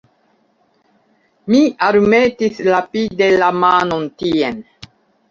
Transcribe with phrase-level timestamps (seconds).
[1.51, 4.57] Mi almetis rapide la manon tien.